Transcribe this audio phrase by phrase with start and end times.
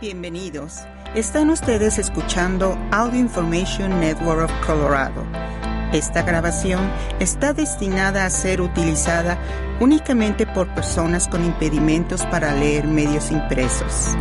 [0.00, 0.82] Bienvenidos.
[1.16, 5.24] Están ustedes escuchando Audio Information Network of Colorado.
[5.92, 9.36] Esta grabación está destinada a ser utilizada
[9.80, 14.14] únicamente por personas con impedimentos para leer medios impresos.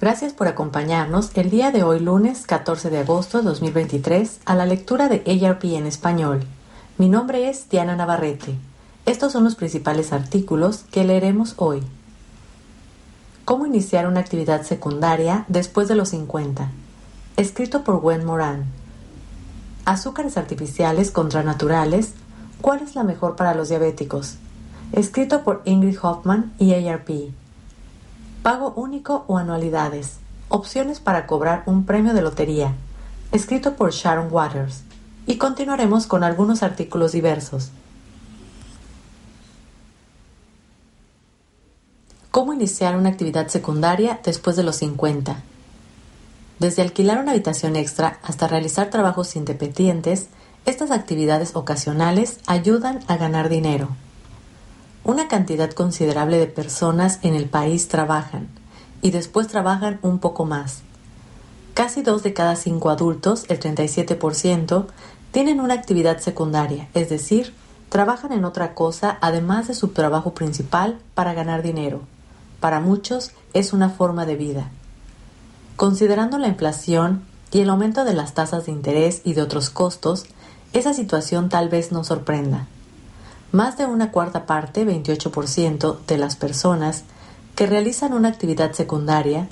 [0.00, 4.66] Gracias por acompañarnos el día de hoy, lunes 14 de agosto de 2023, a la
[4.66, 6.42] lectura de ARP en español.
[6.98, 8.56] Mi nombre es Diana Navarrete.
[9.06, 11.84] Estos son los principales artículos que leeremos hoy.
[13.52, 16.70] Cómo iniciar una actividad secundaria después de los 50.
[17.36, 18.64] Escrito por Gwen Moran.
[19.84, 22.14] Azúcares artificiales contra naturales.
[22.62, 24.36] ¿Cuál es la mejor para los diabéticos?
[24.92, 27.10] Escrito por Ingrid Hoffman y ARP.
[28.42, 30.16] Pago único o anualidades.
[30.48, 32.72] Opciones para cobrar un premio de lotería.
[33.32, 34.80] Escrito por Sharon Waters.
[35.26, 37.70] Y continuaremos con algunos artículos diversos.
[42.62, 45.42] Iniciar una actividad secundaria después de los 50.
[46.60, 50.28] Desde alquilar una habitación extra hasta realizar trabajos independientes,
[50.64, 53.88] estas actividades ocasionales ayudan a ganar dinero.
[55.02, 58.46] Una cantidad considerable de personas en el país trabajan
[59.00, 60.82] y después trabajan un poco más.
[61.74, 64.86] Casi dos de cada cinco adultos, el 37%,
[65.32, 67.54] tienen una actividad secundaria, es decir,
[67.88, 72.02] trabajan en otra cosa además de su trabajo principal para ganar dinero
[72.62, 74.70] para muchos es una forma de vida.
[75.74, 80.26] Considerando la inflación y el aumento de las tasas de interés y de otros costos,
[80.72, 82.68] esa situación tal vez no sorprenda.
[83.50, 87.02] Más de una cuarta parte, 28% de las personas
[87.56, 89.48] que realizan una actividad secundaria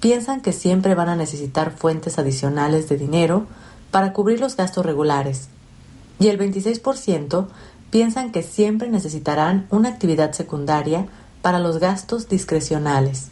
[0.00, 3.46] piensan que siempre van a necesitar fuentes adicionales de dinero
[3.90, 5.48] para cubrir los gastos regulares.
[6.18, 7.48] Y el 26%
[7.90, 11.06] piensan que siempre necesitarán una actividad secundaria
[11.46, 13.28] para los gastos discrecionales.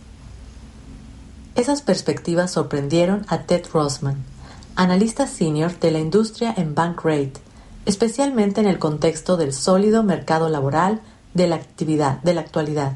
[1.56, 4.22] Esas perspectivas sorprendieron a Ted Rossman,
[4.76, 7.32] analista senior de la industria en Bankrate,
[7.86, 11.00] especialmente en el contexto del sólido mercado laboral
[11.34, 12.92] de la actividad de la actualidad.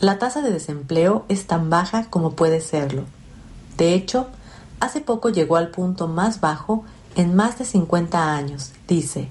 [0.00, 3.04] La tasa de desempleo es tan baja como puede serlo.
[3.76, 4.26] De hecho,
[4.80, 6.82] hace poco llegó al punto más bajo
[7.14, 9.28] en más de 50 años, dice.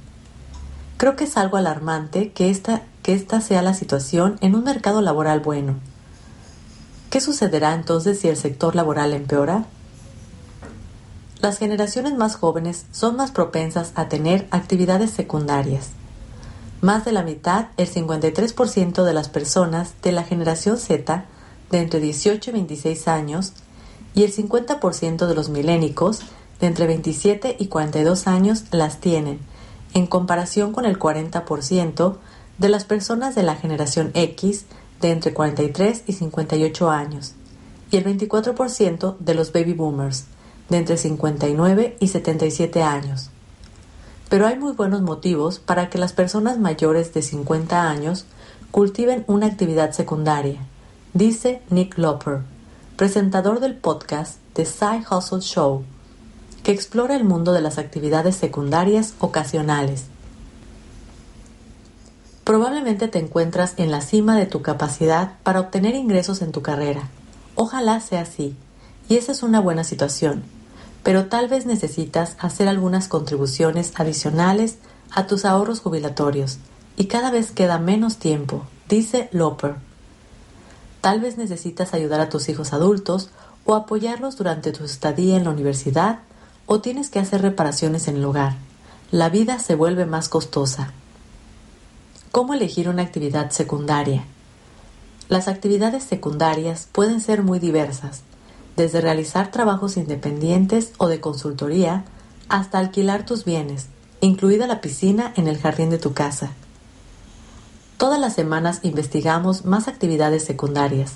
[0.95, 4.99] Creo que es algo alarmante que esta que esta sea la situación en un mercado
[4.99, 5.75] laboral bueno.
[7.11, 9.65] ¿Qué sucederá entonces si el sector laboral empeora?
[11.39, 15.89] Las generaciones más jóvenes son más propensas a tener actividades secundarias.
[16.81, 21.25] Más de la mitad, el 53% de las personas de la generación Z
[21.69, 23.53] de entre 18 y 26 años
[24.15, 26.21] y el 50% de los milénicos
[26.59, 29.41] de entre 27 y 42 años las tienen,
[29.93, 32.17] en comparación con el 40%
[32.57, 34.65] de las personas de la generación X
[35.01, 37.33] de entre 43 y 58 años
[37.91, 40.25] y el 24% de los baby boomers
[40.69, 43.29] de entre 59 y 77 años.
[44.29, 48.25] Pero hay muy buenos motivos para que las personas mayores de 50 años
[48.71, 50.59] cultiven una actividad secundaria,
[51.13, 52.39] dice Nick Loper,
[52.95, 55.83] presentador del podcast The Side Hustle Show,
[56.63, 60.05] que explora el mundo de las actividades secundarias ocasionales
[62.45, 67.09] Probablemente te encuentras en la cima de tu capacidad para obtener ingresos en tu carrera.
[67.55, 68.55] Ojalá sea así,
[69.09, 70.43] y esa es una buena situación,
[71.01, 74.77] pero tal vez necesitas hacer algunas contribuciones adicionales
[75.09, 76.59] a tus ahorros jubilatorios,
[76.95, 79.77] y cada vez queda menos tiempo, dice Loper.
[81.01, 83.31] Tal vez necesitas ayudar a tus hijos adultos
[83.65, 86.19] o apoyarlos durante tu estadía en la universidad
[86.67, 88.53] o tienes que hacer reparaciones en el hogar.
[89.09, 90.93] La vida se vuelve más costosa.
[92.35, 94.25] ¿Cómo elegir una actividad secundaria?
[95.29, 98.23] Las actividades secundarias pueden ser muy diversas,
[98.75, 102.03] desde realizar trabajos independientes o de consultoría
[102.49, 103.85] hasta alquilar tus bienes,
[104.19, 106.51] incluida la piscina en el jardín de tu casa.
[107.95, 111.13] Todas las semanas investigamos más actividades secundarias.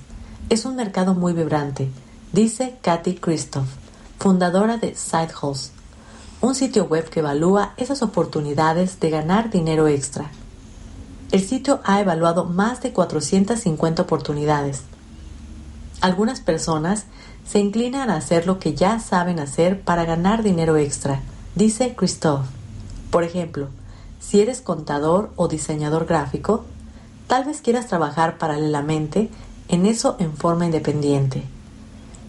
[0.48, 1.90] Es un mercado muy vibrante,
[2.32, 3.68] dice Kathy Christoph,
[4.20, 5.74] fundadora de SideHouse,
[6.40, 10.32] un sitio web que evalúa esas oportunidades de ganar dinero extra.
[11.32, 14.82] El sitio ha evaluado más de 450 oportunidades.
[16.02, 17.06] Algunas personas
[17.46, 21.22] se inclinan a hacer lo que ya saben hacer para ganar dinero extra,
[21.54, 22.48] dice Christoph.
[23.12, 23.68] Por ejemplo,
[24.20, 26.66] si eres contador o diseñador gráfico,
[27.28, 29.30] tal vez quieras trabajar paralelamente
[29.68, 31.44] en eso en forma independiente.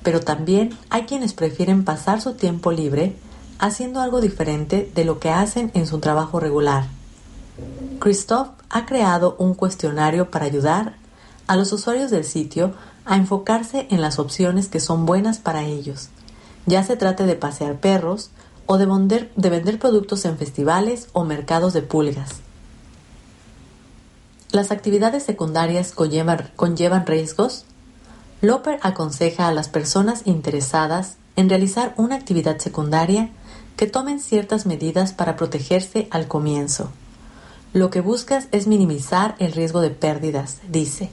[0.02, 3.16] Pero también hay quienes prefieren pasar su tiempo libre
[3.58, 6.99] haciendo algo diferente de lo que hacen en su trabajo regular.
[8.00, 10.96] Christoph ha creado un cuestionario para ayudar
[11.46, 12.72] a los usuarios del sitio
[13.04, 16.08] a enfocarse en las opciones que son buenas para ellos,
[16.66, 18.30] ya se trate de pasear perros
[18.66, 22.40] o de vender, de vender productos en festivales o mercados de pulgas.
[24.52, 27.64] Las actividades secundarias conllevan, conllevan riesgos.
[28.40, 33.30] Loper aconseja a las personas interesadas en realizar una actividad secundaria
[33.76, 36.90] que tomen ciertas medidas para protegerse al comienzo.
[37.72, 41.10] Lo que buscas es minimizar el riesgo de pérdidas, dice.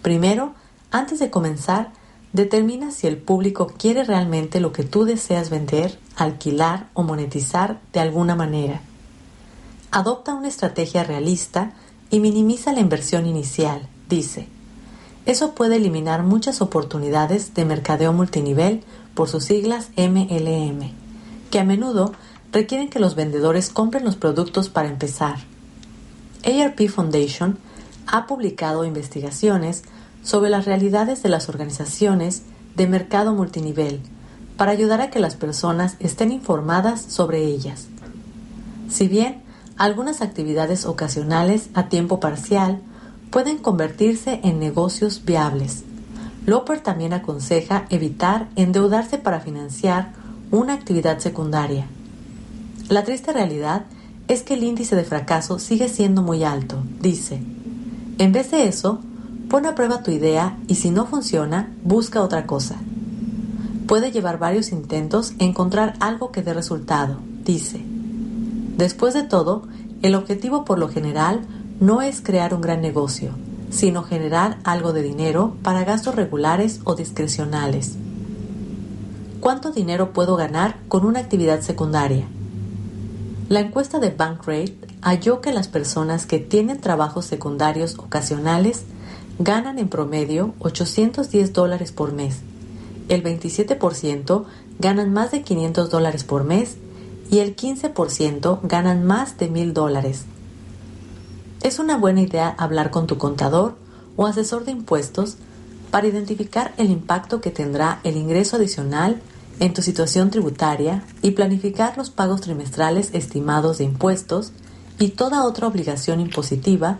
[0.00, 0.54] Primero,
[0.90, 1.92] antes de comenzar,
[2.32, 8.00] determina si el público quiere realmente lo que tú deseas vender, alquilar o monetizar de
[8.00, 8.80] alguna manera.
[9.90, 11.72] Adopta una estrategia realista
[12.08, 14.48] y minimiza la inversión inicial, dice.
[15.26, 18.82] Eso puede eliminar muchas oportunidades de mercadeo multinivel
[19.12, 20.90] por sus siglas MLM,
[21.50, 22.14] que a menudo
[22.50, 25.36] requieren que los vendedores compren los productos para empezar.
[26.44, 27.58] ARP Foundation
[28.06, 29.82] ha publicado investigaciones
[30.22, 32.42] sobre las realidades de las organizaciones
[32.76, 34.00] de mercado multinivel
[34.56, 37.88] para ayudar a que las personas estén informadas sobre ellas.
[38.88, 39.42] Si bien
[39.76, 42.80] algunas actividades ocasionales a tiempo parcial
[43.30, 45.84] pueden convertirse en negocios viables,
[46.46, 50.12] Loper también aconseja evitar endeudarse para financiar
[50.50, 51.86] una actividad secundaria.
[52.88, 53.97] La triste realidad es
[54.42, 57.40] que el índice de fracaso sigue siendo muy alto, dice.
[58.18, 59.00] En vez de eso,
[59.48, 62.76] Pon a prueba tu idea y si no funciona, busca otra cosa.
[63.86, 67.82] Puede llevar varios intentos encontrar algo que dé resultado, dice.
[68.76, 69.62] Después de todo,
[70.02, 71.40] el objetivo por lo general
[71.80, 73.30] no es crear un gran negocio,
[73.70, 77.96] sino generar algo de dinero para gastos regulares o discrecionales.
[79.40, 82.26] ¿Cuánto dinero puedo ganar con una actividad secundaria?
[83.48, 88.82] La encuesta de Bankrate halló que las personas que tienen trabajos secundarios ocasionales
[89.38, 92.40] ganan en promedio 810 dólares por mes.
[93.08, 94.44] El 27%
[94.78, 96.76] ganan más de 500 dólares por mes
[97.30, 100.24] y el 15% ganan más de 1000 dólares.
[101.62, 103.76] Es una buena idea hablar con tu contador
[104.16, 105.38] o asesor de impuestos
[105.90, 109.22] para identificar el impacto que tendrá el ingreso adicional
[109.60, 114.52] en tu situación tributaria y planificar los pagos trimestrales estimados de impuestos
[114.98, 116.98] y toda otra obligación impositiva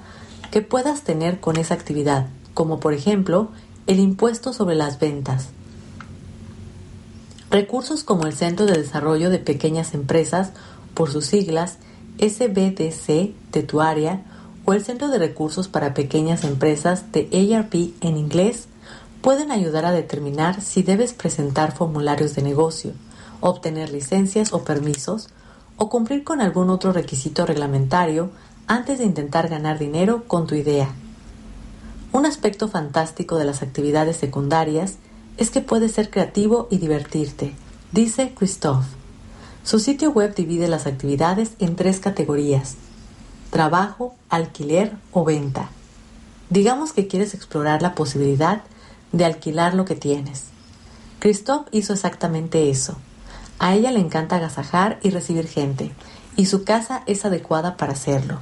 [0.50, 3.50] que puedas tener con esa actividad, como por ejemplo
[3.86, 5.48] el impuesto sobre las ventas.
[7.50, 10.52] Recursos como el Centro de Desarrollo de Pequeñas Empresas,
[10.94, 11.78] por sus siglas
[12.18, 14.12] SBDC de
[14.64, 18.67] o el Centro de Recursos para Pequeñas Empresas de ARP en inglés,
[19.28, 22.92] pueden ayudar a determinar si debes presentar formularios de negocio,
[23.42, 25.28] obtener licencias o permisos,
[25.76, 28.30] o cumplir con algún otro requisito reglamentario
[28.66, 30.88] antes de intentar ganar dinero con tu idea.
[32.10, 34.94] Un aspecto fantástico de las actividades secundarias
[35.36, 37.52] es que puedes ser creativo y divertirte,
[37.92, 38.88] dice Christophe.
[39.62, 42.76] Su sitio web divide las actividades en tres categorías,
[43.50, 45.68] trabajo, alquiler o venta.
[46.48, 48.77] Digamos que quieres explorar la posibilidad de
[49.24, 50.44] alquilar lo que tienes.
[51.18, 52.96] Christophe hizo exactamente eso.
[53.58, 55.92] A ella le encanta agasajar y recibir gente,
[56.36, 58.38] y su casa es adecuada para hacerlo.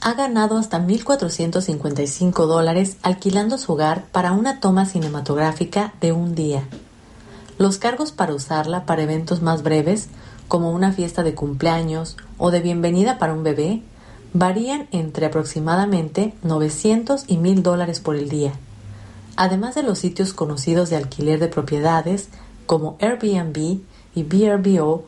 [0.00, 6.62] Ha ganado hasta 1.455 dólares alquilando su hogar para una toma cinematográfica de un día.
[7.58, 10.08] Los cargos para usarla para eventos más breves,
[10.46, 13.82] como una fiesta de cumpleaños o de bienvenida para un bebé,
[14.32, 18.52] varían entre aproximadamente 900 y 1.000 dólares por el día.
[19.40, 22.28] Además de los sitios conocidos de alquiler de propiedades
[22.66, 23.78] como Airbnb
[24.12, 25.04] y VRBO,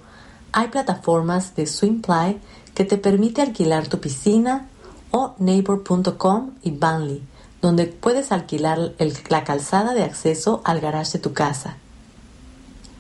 [0.53, 2.39] hay plataformas de Swimply
[2.73, 4.69] que te permite alquilar tu piscina
[5.11, 7.25] o neighbor.com y Banley,
[7.61, 8.93] donde puedes alquilar
[9.29, 11.77] la calzada de acceso al garage de tu casa.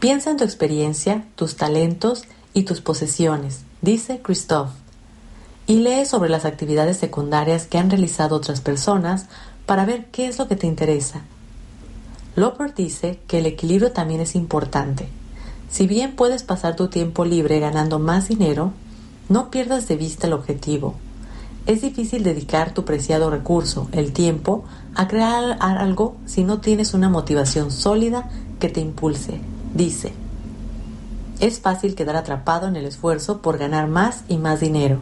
[0.00, 4.72] Piensa en tu experiencia, tus talentos y tus posesiones, dice Christophe,
[5.68, 9.26] y lee sobre las actividades secundarias que han realizado otras personas
[9.70, 11.22] para ver qué es lo que te interesa.
[12.34, 15.06] Loper dice que el equilibrio también es importante
[15.70, 18.72] si bien puedes pasar tu tiempo libre ganando más dinero,
[19.28, 20.96] no pierdas de vista el objetivo.
[21.66, 24.64] Es difícil dedicar tu preciado recurso, el tiempo,
[24.96, 29.40] a crear algo si no tienes una motivación sólida que te impulse,
[29.72, 30.12] dice.
[31.38, 34.98] Es fácil quedar atrapado en el esfuerzo por ganar más y más dinero,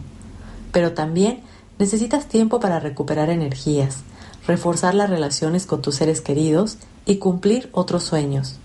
[0.70, 1.40] pero también
[1.78, 4.02] necesitas tiempo para recuperar energías,
[4.48, 8.56] reforzar las relaciones con tus seres queridos y cumplir otros sueños.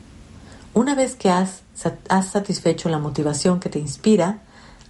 [0.74, 1.62] Una vez que has
[2.32, 4.40] satisfecho la motivación que te inspira,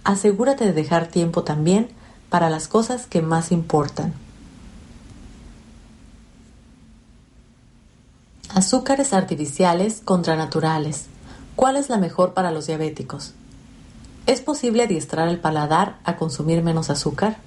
[0.04, 1.88] asegúrate de dejar tiempo también
[2.30, 4.14] para las cosas que más importan.
[8.54, 11.06] Azúcares artificiales contra naturales.
[11.56, 13.34] ¿Cuál es la mejor para los diabéticos?
[14.26, 17.38] ¿Es posible adiestrar el paladar a consumir menos azúcar?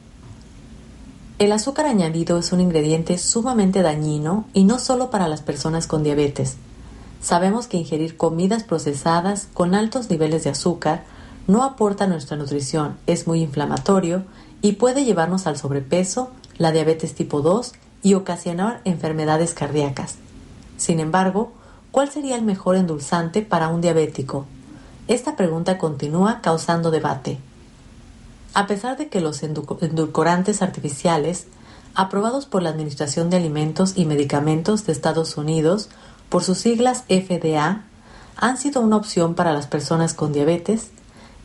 [1.40, 6.02] El azúcar añadido es un ingrediente sumamente dañino y no solo para las personas con
[6.02, 6.58] diabetes.
[7.22, 11.04] Sabemos que ingerir comidas procesadas con altos niveles de azúcar
[11.46, 14.24] no aporta nuestra nutrición, es muy inflamatorio
[14.64, 20.16] y puede llevarnos al sobrepeso, la diabetes tipo 2 y ocasionar enfermedades cardíacas.
[20.78, 21.52] Sin embargo,
[21.92, 24.48] ¿cuál sería el mejor endulzante para un diabético?
[25.08, 27.38] Esta pregunta continúa causando debate.
[28.54, 31.48] A pesar de que los endulcorantes artificiales,
[31.96, 35.90] aprobados por la Administración de Alimentos y Medicamentos de Estados Unidos
[36.30, 37.84] por sus siglas FDA,
[38.36, 40.92] han sido una opción para las personas con diabetes,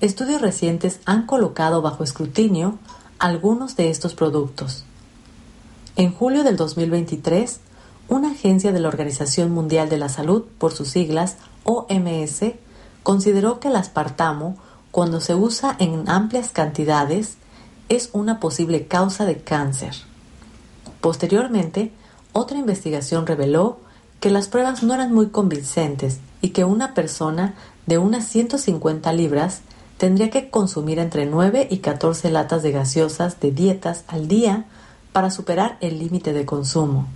[0.00, 2.78] estudios recientes han colocado bajo escrutinio
[3.18, 4.84] algunos de estos productos.
[5.96, 7.60] En julio del 2023,
[8.08, 12.42] una agencia de la Organización Mundial de la Salud, por sus siglas OMS,
[13.02, 14.56] consideró que el aspartamo,
[14.92, 17.36] cuando se usa en amplias cantidades,
[17.88, 19.94] es una posible causa de cáncer.
[21.00, 21.92] Posteriormente,
[22.32, 23.80] otra investigación reveló
[24.20, 27.54] que las pruebas no eran muy convincentes y que una persona
[27.86, 29.62] de unas 150 libras
[29.96, 34.66] tendría que consumir entre 9 y 14 latas de gaseosas de dietas al día
[35.12, 37.06] para superar el límite de consumo.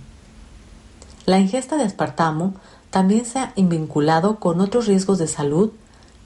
[1.25, 2.55] La ingesta de aspartamo
[2.89, 5.71] también se ha vinculado con otros riesgos de salud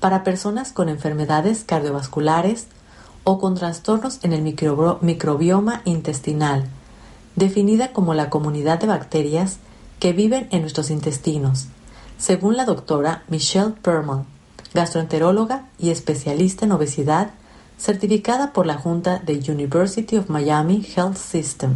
[0.02, 2.68] para personas con enfermedades cardiovasculares
[3.24, 6.66] o con trastornos en el microbioma intestinal,
[7.36, 9.58] definida como la comunidad de bacterias
[10.00, 11.68] que viven en nuestros intestinos,
[12.18, 14.26] según la doctora Michelle Perman,
[14.74, 17.30] gastroenteróloga y especialista en obesidad,
[17.78, 21.76] certificada por la Junta de University of Miami Health System.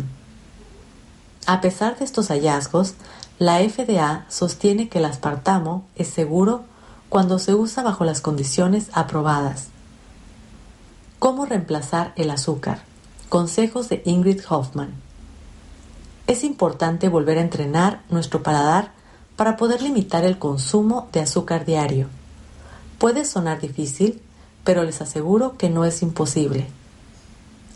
[1.45, 2.95] A pesar de estos hallazgos,
[3.37, 6.63] la FDA sostiene que el aspartamo es seguro
[7.15, 9.67] cuando se usa bajo las condiciones aprobadas.
[11.17, 12.81] ¿Cómo reemplazar el azúcar?
[13.29, 14.89] Consejos de Ingrid Hoffman.
[16.27, 18.91] Es importante volver a entrenar nuestro paladar
[19.37, 22.07] para poder limitar el consumo de azúcar diario.
[22.97, 24.21] Puede sonar difícil,
[24.65, 26.67] pero les aseguro que no es imposible.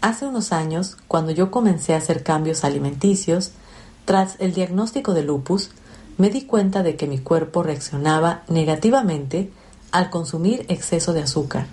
[0.01, 3.53] Hace unos años, cuando yo comencé a hacer cambios alimenticios,
[4.03, 5.69] tras el diagnóstico de lupus,
[6.19, 9.51] me di cuenta de que mi cuerpo reaccionaba negativamente
[9.91, 11.65] al consumir exceso de azúcar.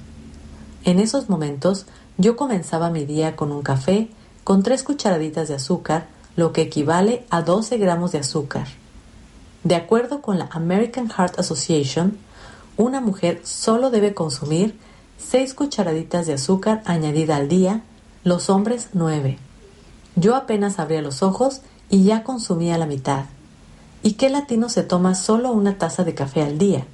[0.85, 1.87] En esos momentos
[2.17, 4.09] yo comenzaba mi día con un café
[4.45, 8.69] con tres cucharaditas de azúcar, lo que equivale a 12 gramos de azúcar.
[9.65, 12.17] De acuerdo con la American Heart Association,
[12.77, 14.79] una mujer solo debe consumir
[15.19, 17.83] 6 cucharaditas de azúcar añadida al día,
[18.23, 19.39] los hombres 9.
[20.15, 23.25] Yo apenas abría los ojos y ya consumía la mitad.
[24.03, 26.87] ¿Y qué latino se toma solo una taza de café al día?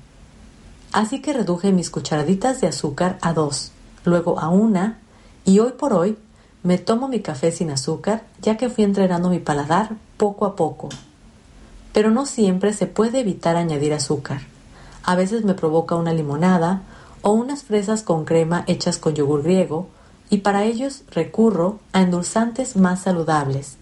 [0.93, 3.73] Así que reduje mis cucharaditas de azúcar a dos,
[4.05, 4.99] luego a una,
[5.45, 6.17] y hoy por hoy
[6.63, 10.89] me tomo mi café sin azúcar ya que fui entrenando mi paladar poco a poco.
[11.93, 14.43] Pero no siempre se puede evitar añadir azúcar.
[15.03, 16.83] A veces me provoca una limonada
[17.23, 19.89] o unas fresas con crema hechas con yogur griego
[20.31, 23.77] y para ellos recurro a endulzantes más saludables.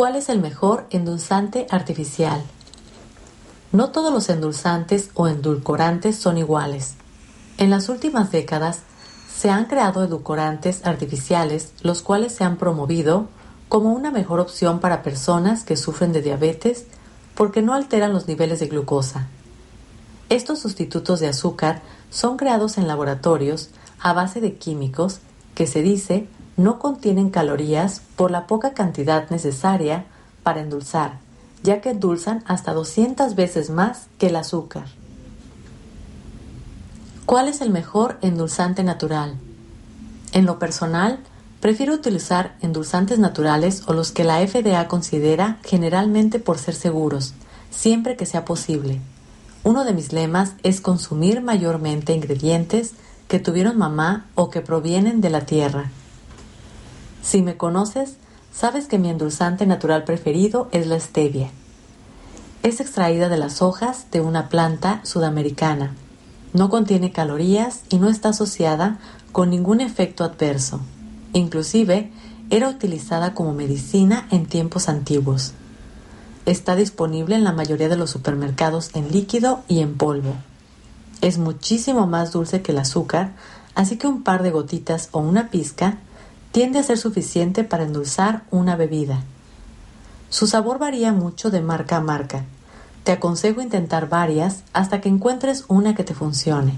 [0.00, 2.42] ¿Cuál es el mejor endulzante artificial?
[3.70, 6.94] No todos los endulzantes o endulcorantes son iguales.
[7.58, 8.78] En las últimas décadas
[9.30, 13.28] se han creado edulcorantes artificiales los cuales se han promovido
[13.68, 16.86] como una mejor opción para personas que sufren de diabetes
[17.34, 19.26] porque no alteran los niveles de glucosa.
[20.30, 25.20] Estos sustitutos de azúcar son creados en laboratorios a base de químicos
[25.54, 26.26] que se dice
[26.56, 30.04] no contienen calorías por la poca cantidad necesaria
[30.42, 31.18] para endulzar,
[31.62, 34.86] ya que endulzan hasta 200 veces más que el azúcar.
[37.26, 39.36] ¿Cuál es el mejor endulzante natural?
[40.32, 41.20] En lo personal,
[41.60, 47.34] prefiero utilizar endulzantes naturales o los que la FDA considera generalmente por ser seguros,
[47.70, 49.00] siempre que sea posible.
[49.62, 52.94] Uno de mis lemas es consumir mayormente ingredientes
[53.28, 55.92] que tuvieron mamá o que provienen de la tierra.
[57.22, 58.16] Si me conoces,
[58.52, 61.50] sabes que mi endulzante natural preferido es la stevia.
[62.62, 65.94] Es extraída de las hojas de una planta sudamericana.
[66.52, 68.98] No contiene calorías y no está asociada
[69.32, 70.80] con ningún efecto adverso.
[71.32, 72.10] Inclusive,
[72.50, 75.52] era utilizada como medicina en tiempos antiguos.
[76.46, 80.34] Está disponible en la mayoría de los supermercados en líquido y en polvo.
[81.20, 83.32] Es muchísimo más dulce que el azúcar,
[83.74, 85.98] así que un par de gotitas o una pizca
[86.52, 89.22] tiende a ser suficiente para endulzar una bebida.
[90.28, 92.44] Su sabor varía mucho de marca a marca.
[93.04, 96.74] Te aconsejo intentar varias hasta que encuentres una que te funcione.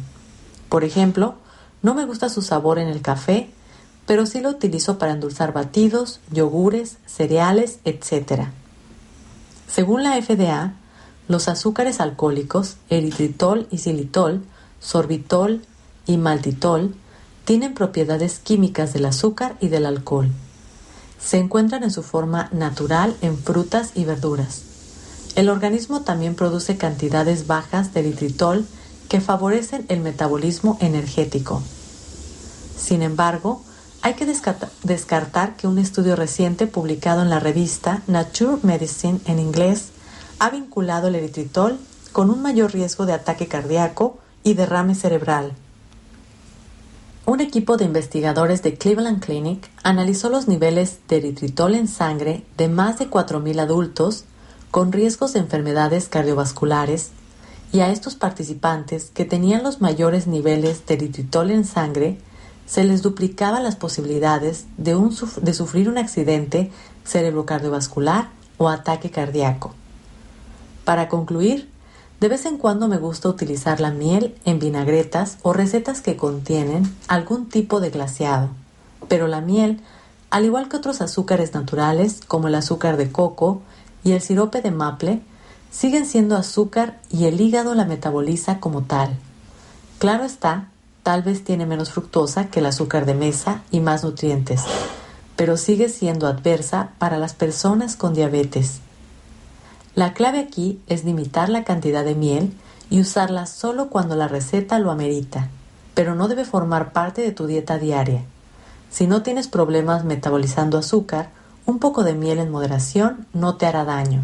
[0.68, 1.34] Por ejemplo,
[1.82, 3.50] no me gusta su sabor en el café,
[4.06, 8.48] pero sí lo utilizo para endulzar batidos, yogures, cereales, etc.
[9.68, 10.74] Según la FDA,
[11.28, 14.42] los azúcares alcohólicos, eritritol y xilitol,
[14.80, 15.62] sorbitol
[16.06, 16.94] y maltitol,
[17.44, 20.30] tienen propiedades químicas del azúcar y del alcohol.
[21.18, 24.62] Se encuentran en su forma natural en frutas y verduras.
[25.34, 28.66] El organismo también produce cantidades bajas de eritritol
[29.08, 31.62] que favorecen el metabolismo energético.
[32.76, 33.62] Sin embargo,
[34.02, 39.90] hay que descartar que un estudio reciente publicado en la revista Nature Medicine en inglés
[40.40, 41.78] ha vinculado el eritritol
[42.10, 45.52] con un mayor riesgo de ataque cardíaco y derrame cerebral.
[47.24, 52.68] Un equipo de investigadores de Cleveland Clinic analizó los niveles de eritritol en sangre de
[52.68, 54.24] más de 4.000 adultos
[54.72, 57.10] con riesgos de enfermedades cardiovasculares
[57.72, 62.18] y a estos participantes que tenían los mayores niveles de eritritol en sangre
[62.66, 64.98] se les duplicaba las posibilidades de,
[65.42, 66.72] de sufrir un accidente
[67.04, 69.74] cerebrocardiovascular o ataque cardíaco.
[70.84, 71.70] Para concluir,
[72.22, 76.84] de vez en cuando me gusta utilizar la miel en vinagretas o recetas que contienen
[77.08, 78.50] algún tipo de glaseado,
[79.08, 79.80] pero la miel,
[80.30, 83.60] al igual que otros azúcares naturales como el azúcar de coco
[84.04, 85.20] y el sirope de maple,
[85.72, 89.16] siguen siendo azúcar y el hígado la metaboliza como tal.
[89.98, 90.68] Claro está,
[91.02, 94.62] tal vez tiene menos fructosa que el azúcar de mesa y más nutrientes,
[95.34, 98.80] pero sigue siendo adversa para las personas con diabetes.
[99.94, 102.54] La clave aquí es limitar la cantidad de miel
[102.88, 105.48] y usarla solo cuando la receta lo amerita,
[105.94, 108.22] pero no debe formar parte de tu dieta diaria.
[108.90, 111.30] Si no tienes problemas metabolizando azúcar,
[111.66, 114.22] un poco de miel en moderación no te hará daño.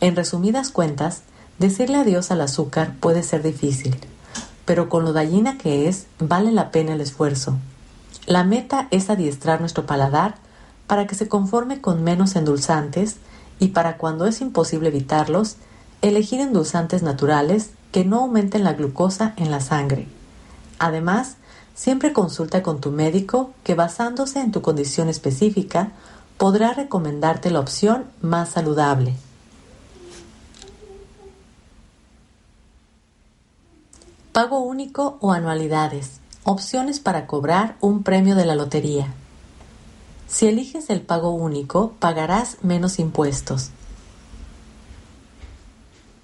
[0.00, 1.22] En resumidas cuentas,
[1.58, 3.96] decirle adiós al azúcar puede ser difícil,
[4.66, 7.56] pero con lo dañina que es, vale la pena el esfuerzo.
[8.26, 10.34] La meta es adiestrar nuestro paladar
[10.86, 13.16] para que se conforme con menos endulzantes
[13.58, 15.56] y para cuando es imposible evitarlos,
[16.02, 20.06] elegir endulzantes naturales que no aumenten la glucosa en la sangre.
[20.78, 21.36] Además,
[21.74, 25.92] siempre consulta con tu médico que basándose en tu condición específica
[26.36, 29.14] podrá recomendarte la opción más saludable.
[34.32, 36.20] Pago único o anualidades.
[36.44, 39.12] Opciones para cobrar un premio de la lotería.
[40.28, 43.70] Si eliges el pago único, pagarás menos impuestos.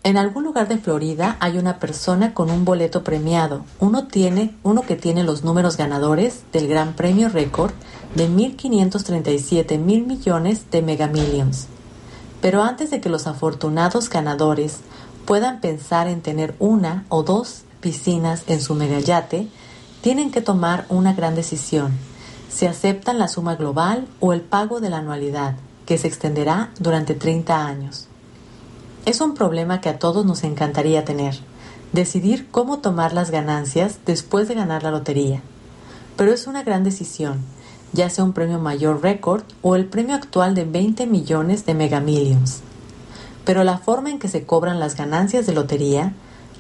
[0.03, 3.65] En algún lugar de Florida hay una persona con un boleto premiado.
[3.81, 7.73] Uno tiene, uno que tiene los números ganadores del Gran Premio Récord
[8.15, 11.69] de 1.537 mil millones de Mega Millions.
[12.43, 14.81] Pero antes de que los afortunados ganadores
[15.25, 19.49] puedan pensar en tener una o dos piscinas en su megayate,
[20.03, 21.93] tienen que tomar una gran decisión
[22.55, 27.15] se aceptan la suma global o el pago de la anualidad, que se extenderá durante
[27.15, 28.07] 30 años.
[29.07, 31.35] Es un problema que a todos nos encantaría tener,
[31.93, 35.43] decidir cómo tomar las ganancias después de ganar la lotería.
[36.17, 37.41] Pero es una gran decisión,
[37.93, 42.61] ya sea un premio mayor récord o el premio actual de 20 millones de megamillions.
[43.45, 46.13] Pero la forma en que se cobran las ganancias de lotería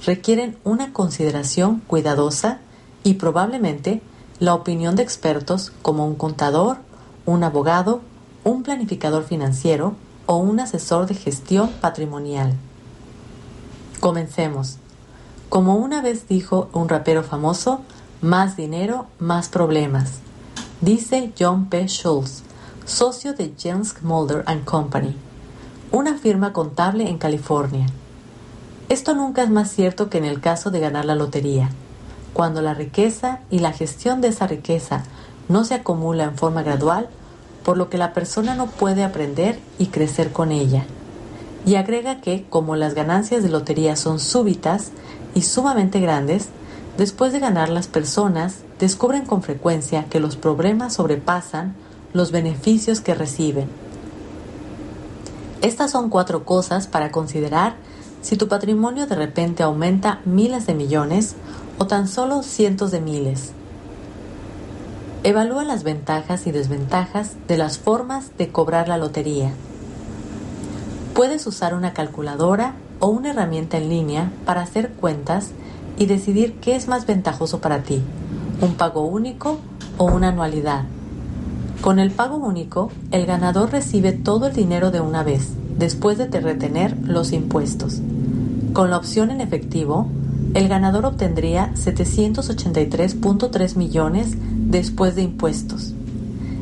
[0.04, 2.59] requieren una consideración cuidadosa
[3.04, 4.02] y probablemente
[4.40, 6.79] la opinión de expertos como un contador,
[7.25, 8.01] un abogado,
[8.42, 9.94] un planificador financiero
[10.27, 12.55] o un asesor de gestión patrimonial.
[14.01, 14.79] Comencemos.
[15.49, 17.83] Como una vez dijo un rapero famoso,
[18.20, 20.18] más dinero, más problemas.
[20.81, 21.87] Dice John P.
[21.87, 22.42] Schultz,
[22.85, 25.16] socio de James Mulder Company,
[25.92, 27.87] una firma contable en California.
[28.88, 31.70] Esto nunca es más cierto que en el caso de ganar la lotería
[32.35, 35.05] cuando la riqueza y la gestión de esa riqueza
[35.49, 37.09] no se acumula en forma gradual,
[37.64, 40.85] por lo que la persona no puede aprender y crecer con ella.
[41.64, 44.90] Y agrega que, como las ganancias de lotería son súbitas
[45.35, 46.49] y sumamente grandes,
[46.99, 51.75] después de ganar las personas descubren con frecuencia que los problemas sobrepasan
[52.12, 53.68] los beneficios que reciben.
[55.62, 57.77] Estas son cuatro cosas para considerar
[58.24, 61.37] si tu patrimonio de repente aumenta miles de millones
[61.76, 63.52] o tan solo cientos de miles.
[65.24, 69.52] Evalúa las ventajas y desventajas de las formas de cobrar la lotería.
[71.14, 75.50] Puedes usar una calculadora o una herramienta en línea para hacer cuentas
[75.98, 78.00] y decidir qué es más ventajoso para ti,
[78.62, 79.58] un pago único
[79.98, 80.84] o una anualidad.
[81.82, 86.28] Con el pago único, el ganador recibe todo el dinero de una vez, después de
[86.28, 88.00] retener los impuestos.
[88.72, 90.08] Con la opción en efectivo,
[90.54, 95.94] el ganador obtendría 783.3 millones después de impuestos.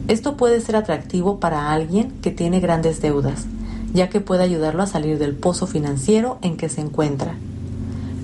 [0.09, 3.47] Esto puede ser atractivo para alguien que tiene grandes deudas,
[3.95, 7.35] ya que puede ayudarlo a salir del pozo financiero en que se encuentra.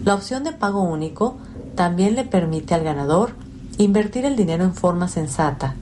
[0.05, 1.37] La opción de pago único
[1.75, 3.33] también le permite al ganador
[3.77, 5.75] invertir el dinero en forma sensata,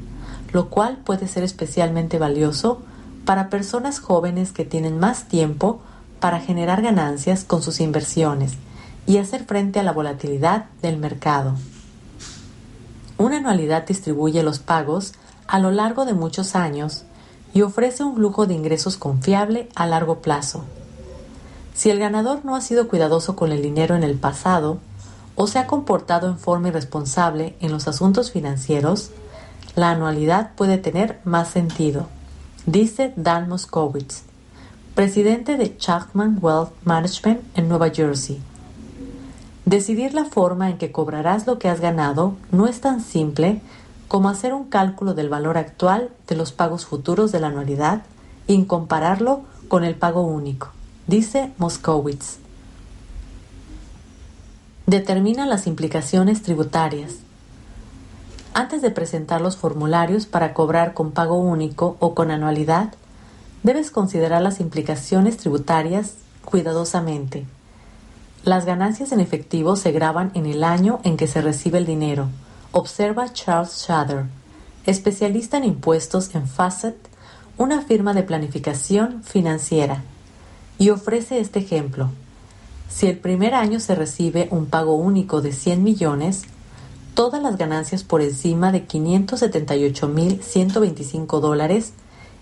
[0.53, 2.83] lo cual puede ser especialmente valioso
[3.27, 5.81] para personas jóvenes que tienen más tiempo
[6.21, 8.53] para generar ganancias con sus inversiones
[9.07, 11.55] y hacer frente a la volatilidad del mercado.
[13.19, 15.13] Una anualidad distribuye los pagos
[15.47, 17.05] a lo largo de muchos años
[17.53, 20.65] y ofrece un flujo de ingresos confiable a largo plazo.
[21.75, 24.79] Si el ganador no ha sido cuidadoso con el dinero en el pasado
[25.35, 29.11] o se ha comportado en forma irresponsable en los asuntos financieros,
[29.75, 32.09] la anualidad puede tener más sentido,
[32.67, 34.23] dice Dan Moskowitz,
[34.97, 38.41] presidente de Chapman Wealth Management en Nueva Jersey.
[39.65, 43.63] Decidir la forma en que cobrarás lo que has ganado no es tan simple
[44.09, 48.03] como hacer un cálculo del valor actual de los pagos futuros de la anualidad
[48.49, 50.71] y compararlo con el pago único,
[51.07, 52.39] dice Moskowitz.
[54.87, 57.15] Determina las implicaciones tributarias.
[58.57, 62.95] Antes de presentar los formularios para cobrar con pago único o con anualidad,
[63.63, 67.45] debes considerar las implicaciones tributarias cuidadosamente.
[68.45, 72.29] Las ganancias en efectivo se graban en el año en que se recibe el dinero,
[72.73, 74.25] observa Charles Shader,
[74.87, 76.97] especialista en impuestos en Facet,
[77.59, 80.03] una firma de planificación financiera,
[80.79, 82.09] y ofrece este ejemplo.
[82.89, 86.45] Si el primer año se recibe un pago único de 100 millones,
[87.17, 91.95] todas las ganancias por encima de 578.125 dólares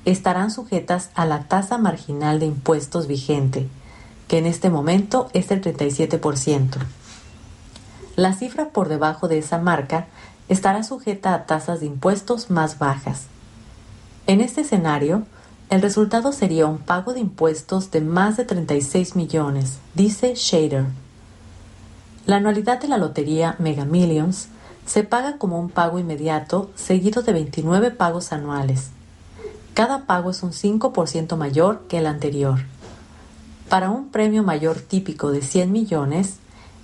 [0.04, 3.68] estarán sujetas a la tasa marginal de impuestos vigente,
[4.26, 6.78] que en este momento es el 37%.
[8.16, 10.08] La cifra por debajo de esa marca
[10.48, 13.26] estará sujeta a tasas de impuestos más bajas.
[14.26, 15.22] En este escenario,
[15.70, 20.86] el resultado sería un pago de impuestos de más de 36 millones, dice Shader.
[22.26, 24.48] La anualidad de la lotería Mega Millions
[24.86, 28.90] se paga como un pago inmediato seguido de 29 pagos anuales.
[29.72, 32.60] Cada pago es un 5% mayor que el anterior.
[33.68, 36.36] Para un premio mayor típico de 100 millones,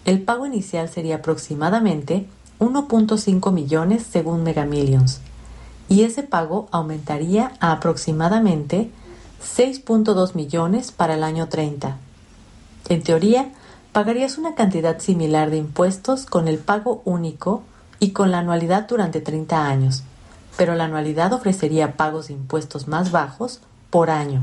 [0.05, 2.27] el pago inicial sería aproximadamente
[2.59, 5.21] 1.5 millones según Mega Millions,
[5.89, 8.91] y ese pago aumentaría a aproximadamente
[9.57, 11.97] 6.2 millones para el año 30.
[12.89, 13.53] En teoría,
[13.93, 17.63] pagarías una cantidad similar de impuestos con el pago único
[18.01, 20.03] y con la anualidad durante 30 años,
[20.57, 23.61] pero la anualidad ofrecería pagos de impuestos más bajos
[23.91, 24.43] por año.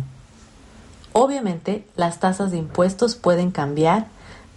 [1.12, 4.08] Obviamente, las tasas de impuestos pueden cambiar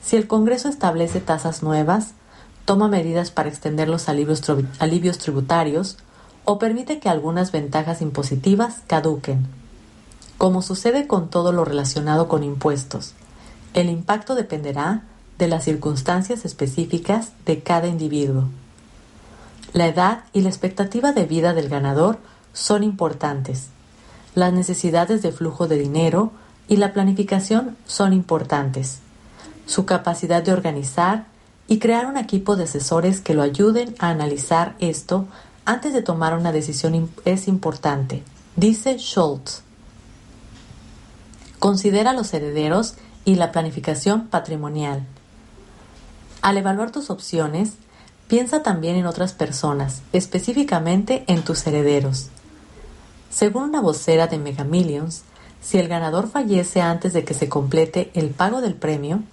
[0.02, 2.12] si el Congreso establece tasas nuevas,
[2.64, 4.42] toma medidas para extender los alivios,
[4.78, 5.96] alivios tributarios
[6.44, 9.46] o permite que algunas ventajas impositivas caduquen.
[10.38, 13.14] Como sucede con todo lo relacionado con impuestos,
[13.74, 15.02] el impacto dependerá
[15.38, 18.44] de las circunstancias específicas de cada individuo.
[19.72, 22.18] La edad y la expectativa de vida del ganador
[22.52, 23.68] son importantes.
[24.35, 26.33] Las necesidades de flujo de dinero
[26.68, 28.98] y la planificación son importantes.
[29.66, 31.26] Su capacidad de organizar
[31.68, 35.26] y crear un equipo de asesores que lo ayuden a analizar esto
[35.64, 38.24] antes de tomar una decisión es importante,
[38.56, 39.62] dice Schultz.
[41.61, 45.06] Considera los herederos y la planificación patrimonial.
[46.42, 47.74] Al evaluar tus opciones,
[48.30, 52.28] Piensa también en otras personas, específicamente en tus herederos.
[53.28, 55.24] Según una vocera de Mega Millions,
[55.60, 59.24] si el ganador fallece antes de que se complete el pago del premio,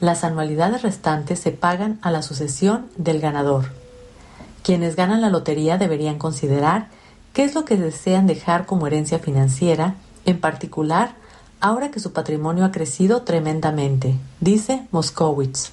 [0.00, 3.74] las anualidades restantes se pagan a la sucesión del ganador.
[4.62, 6.88] Quienes ganan la lotería deberían considerar
[7.34, 11.14] qué es lo que desean dejar como herencia financiera, en particular
[11.60, 15.72] ahora que su patrimonio ha crecido tremendamente, dice Moskowitz.